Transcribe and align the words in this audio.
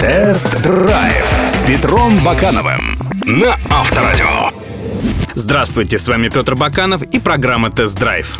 Тест-драйв 0.00 1.38
с 1.46 1.58
Петром 1.66 2.18
Бакановым 2.24 2.98
на 3.24 3.58
Авторадио. 3.68 4.50
Здравствуйте, 5.34 5.98
с 5.98 6.08
вами 6.08 6.28
Петр 6.28 6.54
Баканов 6.54 7.02
и 7.02 7.20
программа 7.20 7.70
«Тест-драйв». 7.70 8.38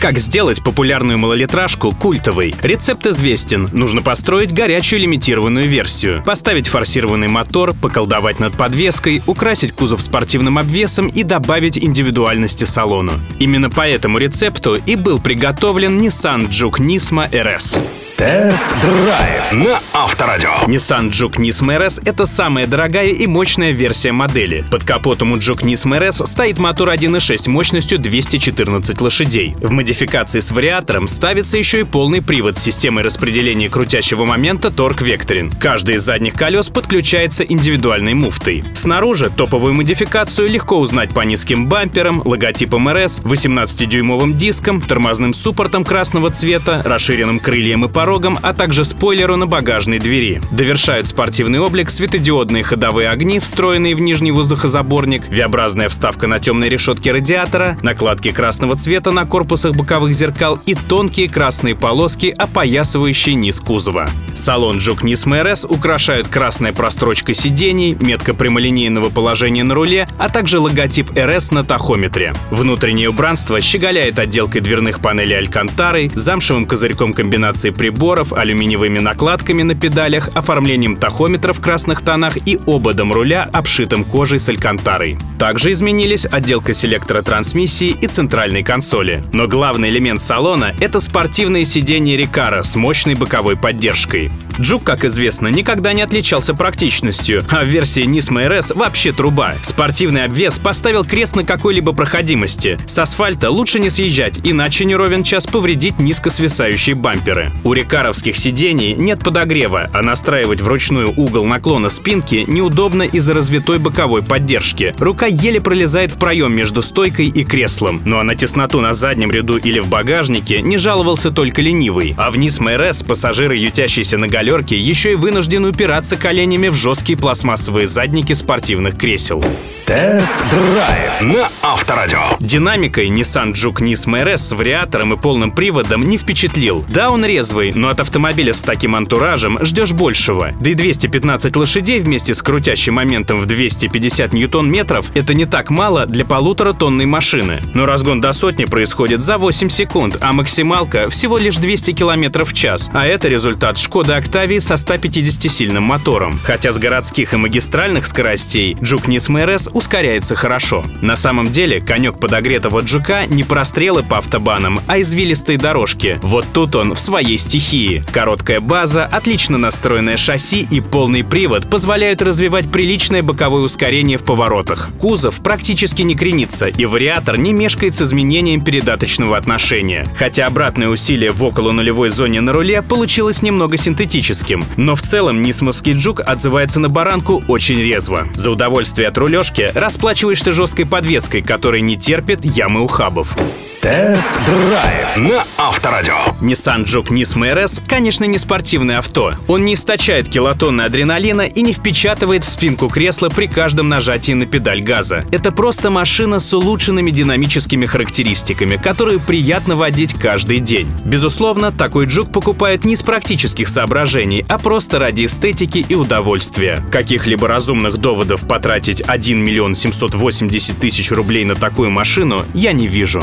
Как 0.00 0.18
сделать 0.18 0.62
популярную 0.62 1.18
малолитражку 1.18 1.90
культовой? 1.90 2.54
Рецепт 2.62 3.06
известен. 3.06 3.70
Нужно 3.72 4.02
построить 4.02 4.52
горячую 4.52 5.00
лимитированную 5.00 5.66
версию. 5.66 6.22
Поставить 6.24 6.68
форсированный 6.68 7.28
мотор, 7.28 7.72
поколдовать 7.74 8.38
над 8.38 8.54
подвеской, 8.54 9.22
украсить 9.26 9.72
кузов 9.72 10.02
спортивным 10.02 10.58
обвесом 10.58 11.08
и 11.08 11.22
добавить 11.22 11.78
индивидуальности 11.78 12.64
салону. 12.64 13.12
Именно 13.38 13.70
по 13.70 13.86
этому 13.86 14.18
рецепту 14.18 14.74
и 14.74 14.96
был 14.96 15.20
приготовлен 15.20 15.98
Nissan 16.00 16.48
Juke 16.48 16.80
Nismo 16.80 17.30
RS. 17.30 17.78
Тест-драйв 18.16 19.52
на 19.52 19.80
Авторадио. 19.92 20.50
Nissan 20.68 21.10
Juke 21.10 21.38
Nismo 21.38 21.76
RS— 21.76 22.00
это 22.04 22.26
самая 22.26 22.68
дорогая 22.68 23.08
и 23.08 23.26
мощная 23.26 23.72
версия 23.72 24.12
модели. 24.12 24.64
Под 24.70 24.84
капотом 24.84 25.32
у 25.32 25.36
Juke 25.38 25.62
Nismo 25.62 25.98
RS 25.98 26.24
стоит 26.24 26.60
мотор 26.60 26.90
1.6 26.90 27.48
мощностью 27.50 27.98
214 27.98 29.00
лошадей. 29.00 29.56
В 29.60 29.72
модификации 29.72 30.38
с 30.38 30.52
вариатором 30.52 31.08
ставится 31.08 31.56
еще 31.56 31.80
и 31.80 31.84
полный 31.84 32.22
привод 32.22 32.56
с 32.56 32.62
системой 32.62 33.02
распределения 33.02 33.68
крутящего 33.68 34.24
момента 34.24 34.68
Torque 34.68 35.02
Vectoring. 35.02 35.52
Каждый 35.58 35.96
из 35.96 36.02
задних 36.02 36.34
колес 36.34 36.68
подключается 36.68 37.42
индивидуальной 37.42 38.14
муфтой. 38.14 38.62
Снаружи 38.74 39.28
топовую 39.28 39.74
модификацию 39.74 40.48
легко 40.48 40.78
узнать 40.78 41.10
по 41.10 41.22
низким 41.22 41.66
бамперам, 41.66 42.22
логотипам 42.24 42.88
RS, 42.88 43.22
18-дюймовым 43.24 44.34
диском, 44.34 44.80
тормозным 44.80 45.34
суппортом 45.34 45.84
красного 45.84 46.30
цвета, 46.30 46.80
расширенным 46.84 47.40
крыльям 47.40 47.84
и 47.84 47.88
порогом, 48.04 48.38
а 48.42 48.52
также 48.52 48.84
спойлеру 48.84 49.36
на 49.36 49.46
багажной 49.46 49.98
двери. 49.98 50.42
Довершают 50.52 51.06
спортивный 51.06 51.58
облик 51.58 51.88
светодиодные 51.88 52.62
ходовые 52.62 53.08
огни, 53.08 53.40
встроенные 53.40 53.94
в 53.94 54.00
нижний 54.00 54.30
воздухозаборник, 54.30 55.22
V-образная 55.30 55.88
вставка 55.88 56.26
на 56.26 56.38
темной 56.38 56.68
решетке 56.68 57.12
радиатора, 57.12 57.78
накладки 57.80 58.30
красного 58.30 58.76
цвета 58.76 59.10
на 59.10 59.24
корпусах 59.24 59.74
боковых 59.74 60.12
зеркал 60.12 60.60
и 60.66 60.74
тонкие 60.74 61.30
красные 61.30 61.74
полоски, 61.74 62.26
опоясывающие 62.36 63.36
низ 63.36 63.58
кузова. 63.58 64.10
Салон 64.34 64.76
Juke 64.76 65.04
Nismo 65.04 65.42
RS 65.42 65.66
украшают 65.66 66.28
красная 66.28 66.74
прострочка 66.74 67.32
сидений, 67.32 67.96
метка 67.98 68.34
прямолинейного 68.34 69.08
положения 69.08 69.64
на 69.64 69.72
руле, 69.72 70.06
а 70.18 70.28
также 70.28 70.58
логотип 70.58 71.08
RS 71.12 71.54
на 71.54 71.64
тахометре. 71.64 72.34
Внутреннее 72.50 73.08
убранство 73.08 73.62
щеголяет 73.62 74.18
отделкой 74.18 74.60
дверных 74.60 75.00
панелей 75.00 75.38
алькантарой, 75.38 76.10
замшевым 76.14 76.66
козырьком 76.66 77.14
комбинации 77.14 77.70
приборов, 77.70 77.93
алюминиевыми 78.32 78.98
накладками 78.98 79.62
на 79.62 79.74
педалях, 79.74 80.30
оформлением 80.34 80.96
тахометра 80.96 81.52
в 81.52 81.60
красных 81.60 82.02
тонах 82.02 82.36
и 82.36 82.58
ободом 82.66 83.12
руля, 83.12 83.48
обшитым 83.52 84.04
кожей 84.04 84.40
с 84.40 84.48
алькантарой. 84.48 85.18
Также 85.44 85.72
изменились 85.72 86.24
отделка 86.24 86.72
селектора 86.72 87.20
трансмиссии 87.20 87.94
и 88.00 88.06
центральной 88.06 88.62
консоли. 88.62 89.22
Но 89.34 89.46
главный 89.46 89.90
элемент 89.90 90.22
салона— 90.22 90.74
это 90.80 91.00
спортивное 91.00 91.66
сиденье 91.66 92.16
Рикара 92.16 92.62
с 92.62 92.76
мощной 92.76 93.14
боковой 93.14 93.54
поддержкой. 93.54 94.30
Джук, 94.58 94.84
как 94.84 95.04
известно, 95.04 95.48
никогда 95.48 95.92
не 95.92 96.00
отличался 96.00 96.54
практичностью, 96.54 97.44
а 97.50 97.64
в 97.64 97.66
версии 97.66 98.04
Nismo 98.04 98.46
RS 98.46 98.74
вообще 98.74 99.12
труба. 99.12 99.56
Спортивный 99.62 100.24
обвес 100.24 100.58
поставил 100.58 101.04
крест 101.04 101.36
на 101.36 101.44
какой-либо 101.44 101.92
проходимости. 101.92 102.78
С 102.86 102.98
асфальта 102.98 103.50
лучше 103.50 103.80
не 103.80 103.90
съезжать, 103.90 104.38
иначе 104.44 104.84
не 104.84 104.94
ровен 104.94 105.24
час 105.24 105.46
повредить 105.46 105.98
низко 105.98 106.30
свисающие 106.30 106.94
бамперы. 106.94 107.50
У 107.64 107.72
рекаровских 107.72 108.36
сидений 108.36 108.94
нет 108.94 109.24
подогрева, 109.24 109.90
а 109.92 110.02
настраивать 110.02 110.60
вручную 110.60 111.10
угол 111.10 111.44
наклона 111.44 111.88
спинки 111.88 112.44
неудобно 112.46 113.02
из-за 113.02 113.34
развитой 113.34 113.78
боковой 113.78 114.22
поддержки. 114.22 114.94
Рука 114.98 115.26
еле 115.34 115.60
пролезает 115.60 116.12
в 116.12 116.18
проем 116.18 116.54
между 116.54 116.82
стойкой 116.82 117.26
и 117.26 117.44
креслом. 117.44 118.02
Ну 118.04 118.18
а 118.18 118.24
на 118.24 118.34
тесноту 118.34 118.80
на 118.80 118.94
заднем 118.94 119.30
ряду 119.30 119.56
или 119.56 119.78
в 119.78 119.88
багажнике 119.88 120.62
не 120.62 120.78
жаловался 120.78 121.30
только 121.30 121.62
ленивый. 121.62 122.14
А 122.16 122.30
в 122.30 122.36
Nismo 122.36 122.76
RS 122.76 123.06
пассажиры, 123.06 123.56
ютящиеся 123.56 124.18
на 124.18 124.28
галерке, 124.28 124.78
еще 124.78 125.12
и 125.12 125.16
вынуждены 125.16 125.68
упираться 125.68 126.16
коленями 126.16 126.68
в 126.68 126.74
жесткие 126.74 127.18
пластмассовые 127.18 127.86
задники 127.86 128.32
спортивных 128.32 128.96
кресел. 128.96 129.44
Тест-драйв 129.86 131.20
на 131.20 131.48
Авторадио. 131.62 132.20
Динамикой 132.40 133.08
Nissan 133.08 133.52
Juke 133.52 133.82
Nismo 133.82 134.24
RS 134.24 134.38
с 134.38 134.52
вариатором 134.52 135.12
и 135.12 135.16
полным 135.16 135.50
приводом 135.50 136.04
не 136.04 136.16
впечатлил. 136.16 136.84
Да, 136.88 137.10
он 137.10 137.24
резвый, 137.24 137.72
но 137.74 137.88
от 137.88 138.00
автомобиля 138.00 138.54
с 138.54 138.62
таким 138.62 138.96
антуражем 138.96 139.58
ждешь 139.62 139.92
большего. 139.92 140.52
Да 140.60 140.70
и 140.70 140.74
215 140.74 141.56
лошадей 141.56 142.00
вместе 142.00 142.34
с 142.34 142.42
крутящим 142.42 142.94
моментом 142.94 143.40
в 143.40 143.46
250 143.46 144.32
ньютон-метров— 144.32 145.06
это 145.14 145.34
не 145.34 145.46
так 145.46 145.70
мало 145.70 146.06
для 146.06 146.24
полуторатонной 146.24 147.06
машины. 147.06 147.60
Но 147.72 147.86
разгон 147.86 148.20
до 148.20 148.32
сотни 148.32 148.64
происходит 148.64 149.22
за 149.22 149.38
8 149.38 149.68
секунд, 149.68 150.18
а 150.20 150.32
максималка 150.32 151.08
всего 151.10 151.38
лишь 151.38 151.56
200 151.56 151.92
км 151.92 152.44
в 152.44 152.52
час. 152.52 152.90
А 152.92 153.06
это 153.06 153.28
результат 153.28 153.78
Шкода 153.78 154.16
Октавии 154.16 154.58
со 154.58 154.74
150-сильным 154.74 155.80
мотором. 155.80 156.40
Хотя 156.44 156.72
с 156.72 156.78
городских 156.78 157.34
и 157.34 157.36
магистральных 157.36 158.06
скоростей 158.06 158.74
Juke 158.74 159.06
Nismo 159.06 159.44
RS 159.44 159.70
ускоряется 159.72 160.34
хорошо. 160.34 160.84
На 161.00 161.16
самом 161.16 161.50
деле, 161.50 161.80
конек 161.80 162.18
подогретого 162.18 162.80
джука 162.80 163.26
не 163.26 163.44
прострелы 163.44 164.02
по 164.02 164.18
автобанам, 164.18 164.80
а 164.86 165.00
извилистые 165.00 165.58
дорожки. 165.58 166.18
Вот 166.22 166.46
тут 166.52 166.76
он 166.76 166.94
в 166.94 166.98
своей 166.98 167.38
стихии. 167.38 168.04
Короткая 168.12 168.60
база, 168.60 169.04
отлично 169.04 169.58
настроенное 169.58 170.16
шасси 170.16 170.66
и 170.70 170.80
полный 170.80 171.24
привод 171.24 171.68
позволяют 171.68 172.22
развивать 172.22 172.70
приличное 172.70 173.22
боковое 173.22 173.62
ускорение 173.62 174.18
в 174.18 174.24
поворотах. 174.24 174.88
Кузов 175.04 175.40
практически 175.40 176.00
не 176.00 176.14
кренится, 176.14 176.66
и 176.66 176.86
вариатор 176.86 177.36
не 177.36 177.52
мешкает 177.52 177.94
с 177.94 178.00
изменением 178.00 178.62
передаточного 178.62 179.36
отношения. 179.36 180.06
Хотя 180.16 180.46
обратное 180.46 180.88
усилие 180.88 181.30
в 181.30 181.44
около 181.44 181.72
нулевой 181.72 182.08
зоне 182.08 182.40
на 182.40 182.54
руле 182.54 182.80
получилось 182.80 183.42
немного 183.42 183.76
синтетическим. 183.76 184.64
Но 184.78 184.96
в 184.96 185.02
целом 185.02 185.42
Нисмовский 185.42 185.92
джук 185.92 186.22
отзывается 186.24 186.80
на 186.80 186.88
баранку 186.88 187.44
очень 187.48 187.82
резво. 187.82 188.26
За 188.34 188.50
удовольствие 188.50 189.08
от 189.08 189.18
рулежки 189.18 189.70
расплачиваешься 189.74 190.54
жесткой 190.54 190.86
подвеской, 190.86 191.42
которая 191.42 191.82
не 191.82 191.96
терпит 191.96 192.42
ямы 192.42 192.80
ухабов. 192.80 193.36
Тест-драйв 193.82 195.18
на 195.18 195.44
Авторадио. 195.58 196.14
Nissan 196.40 196.86
Juke 196.86 197.10
Nismo 197.10 197.52
RS, 197.54 197.82
конечно, 197.86 198.24
не 198.24 198.38
спортивное 198.38 198.96
авто. 198.96 199.34
Он 199.46 199.66
не 199.66 199.74
источает 199.74 200.30
килотонны 200.30 200.80
адреналина 200.80 201.42
и 201.42 201.60
не 201.60 201.74
впечатывает 201.74 202.44
в 202.44 202.48
спинку 202.48 202.88
кресла 202.88 203.28
при 203.28 203.46
каждом 203.46 203.90
нажатии 203.90 204.32
на 204.32 204.46
педаль 204.46 204.80
газа. 204.80 204.93
Это 205.32 205.50
просто 205.52 205.90
машина 205.90 206.38
с 206.38 206.52
улучшенными 206.52 207.10
динамическими 207.10 207.86
характеристиками, 207.86 208.76
которую 208.76 209.20
приятно 209.20 209.76
водить 209.76 210.14
каждый 210.14 210.60
день. 210.60 210.88
Безусловно, 211.04 211.72
такой 211.72 212.06
джук 212.06 212.30
покупают 212.32 212.84
не 212.84 212.94
из 212.94 213.02
практических 213.02 213.68
соображений, 213.68 214.44
а 214.48 214.58
просто 214.58 214.98
ради 214.98 215.26
эстетики 215.26 215.84
и 215.88 215.94
удовольствия. 215.94 216.80
Каких-либо 216.90 217.48
разумных 217.48 217.96
доводов 217.98 218.46
потратить 218.46 219.02
1 219.06 219.38
миллион 219.38 219.74
780 219.74 220.78
тысяч 220.78 221.10
рублей 221.10 221.44
на 221.44 221.54
такую 221.54 221.90
машину 221.90 222.42
я 222.54 222.72
не 222.72 222.86
вижу. 222.86 223.22